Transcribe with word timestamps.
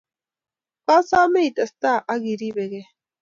kosome 0.85 1.39
itestai 1.49 2.05
ak 2.13 2.21
iribekei 2.31 2.87